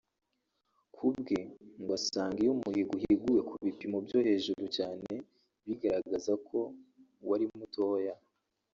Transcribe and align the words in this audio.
Ku 0.95 1.05
bwe 1.17 1.39
ngo 1.81 1.91
asanga 1.99 2.37
iyo 2.43 2.51
umuhigo 2.57 2.91
uhiguwe 2.97 3.39
ku 3.47 3.53
bipimo 3.65 3.97
byo 4.05 4.17
hejuru 4.27 4.63
cyane 4.77 5.11
bigaragaza 5.65 6.33
ko 6.47 6.57
wari 7.29 7.45
mutoya 7.57 8.13